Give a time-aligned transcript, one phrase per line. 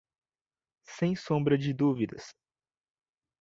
[0.87, 2.33] Sem sombra de dúvidas!